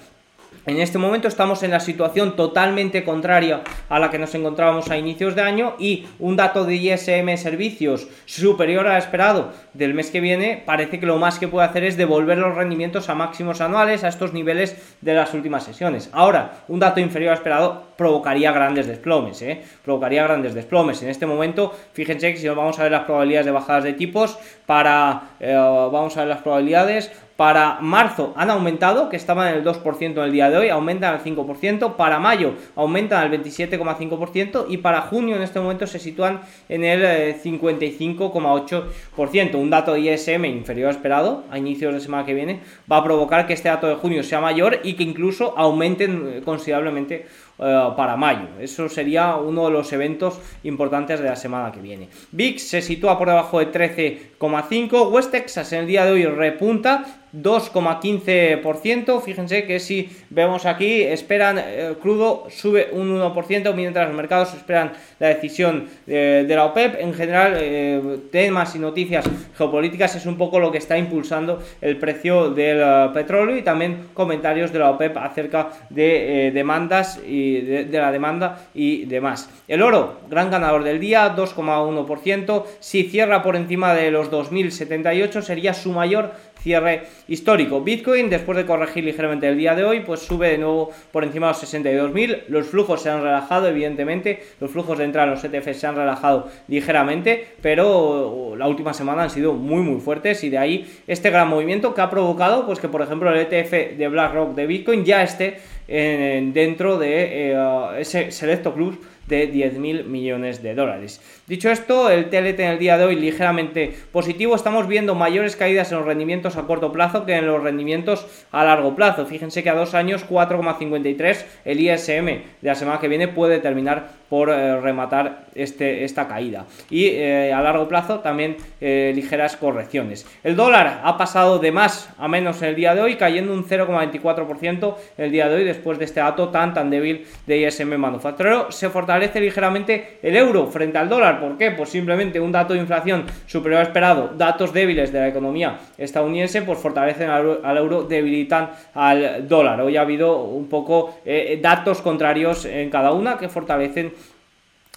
[0.67, 4.97] En este momento estamos en la situación totalmente contraria a la que nos encontrábamos a
[4.97, 10.21] inicios de año y un dato de ISM servicios superior al esperado del mes que
[10.21, 14.03] viene parece que lo más que puede hacer es devolver los rendimientos a máximos anuales
[14.03, 16.11] a estos niveles de las últimas sesiones.
[16.13, 19.61] Ahora, un dato inferior al esperado provocaría grandes desplomes, ¿eh?
[19.85, 21.03] provocaría grandes desplomes.
[21.03, 23.93] En este momento, fíjense que si nos vamos a ver las probabilidades de bajadas de
[23.93, 29.55] tipos, para, eh, vamos a ver las probabilidades, para marzo han aumentado, que estaban en
[29.55, 31.95] el 2% en el día de hoy, aumentan al 5%.
[31.95, 34.67] Para mayo aumentan al 27,5%.
[34.69, 39.55] Y para junio en este momento se sitúan en el 55,8%.
[39.55, 42.59] Un dato de ISM inferior a esperado a inicios de semana que viene
[42.91, 46.41] va a provocar que este dato de junio sea mayor y que incluso aumenten eh,
[46.45, 47.25] considerablemente
[47.61, 48.47] eh, para mayo.
[48.59, 52.09] Eso sería uno de los eventos importantes de la semana que viene.
[52.31, 55.11] VIX se sitúa por debajo de 13,5.
[55.11, 59.21] West Texas en el día de hoy repunta 2,15%.
[59.21, 64.93] Fíjense que si vemos aquí, esperan el crudo sube un 1%, mientras los mercados esperan
[65.19, 66.99] la decisión de, la OPEP.
[66.99, 69.25] En general, eh, temas y noticias
[69.57, 74.07] geopolíticas es un poco lo que está impulsando el precio del eh, petróleo y también
[74.13, 79.49] comentarios de la OPEP acerca de eh, demandas y de, de, la demanda y demás.
[79.67, 82.63] El oro, gran ganador del día, 2,1%.
[82.79, 87.81] Si cierra por encima de los 2.078, sería su mayor cierre histórico.
[87.81, 91.47] Bitcoin, después de corregir ligeramente el día de hoy, pues sube de nuevo por encima
[91.47, 92.43] de los 62.000.
[92.47, 94.43] Los flujos se han relajado, evidentemente.
[94.59, 99.23] Los flujos de entrada a los ETF se han relajado ligeramente, pero la última semana
[99.23, 102.79] han sido muy, muy fuertes y de ahí este gran movimiento que ha provocado, pues
[102.79, 108.31] que por ejemplo el ETF de BlackRock de Bitcoin ya esté dentro de eh, ese
[108.31, 111.21] selecto club de 10.000 millones de dólares.
[111.47, 114.55] Dicho esto, el TLT en el día de hoy ligeramente positivo.
[114.55, 118.63] Estamos viendo mayores caídas en los rendimientos a corto plazo que en los rendimientos a
[118.63, 119.25] largo plazo.
[119.25, 124.20] Fíjense que a dos años 4,53 el ISM de la semana que viene puede terminar
[124.31, 126.65] por eh, rematar este, esta caída.
[126.89, 130.25] Y eh, a largo plazo también eh, ligeras correcciones.
[130.41, 133.65] El dólar ha pasado de más a menos en el día de hoy, cayendo un
[133.65, 138.71] 0,24% el día de hoy después de este dato tan tan débil de ISM manufacturero.
[138.71, 141.41] Se fortalece ligeramente el euro frente al dólar.
[141.41, 141.71] ¿Por qué?
[141.71, 146.61] Pues simplemente un dato de inflación superior a esperado, datos débiles de la economía estadounidense,
[146.61, 149.81] pues fortalecen al euro, debilitan al dólar.
[149.81, 151.15] Hoy ha habido un poco
[151.61, 154.20] datos contrarios en cada una que fortalecen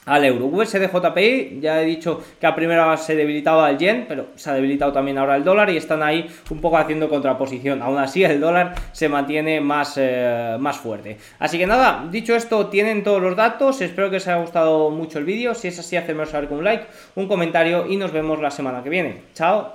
[0.07, 0.47] al euro.
[0.47, 4.93] USDJPI, ya he dicho que a primera se debilitaba el yen, pero se ha debilitado
[4.93, 7.83] también ahora el dólar y están ahí un poco haciendo contraposición.
[7.83, 11.19] Aún así, el dólar se mantiene más, eh, más fuerte.
[11.39, 13.81] Así que nada, dicho esto, tienen todos los datos.
[13.81, 15.55] Espero que os haya gustado mucho el vídeo.
[15.55, 18.83] Si es así, hacedmelo saber con un like, un comentario y nos vemos la semana
[18.83, 19.23] que viene.
[19.35, 19.75] Chao.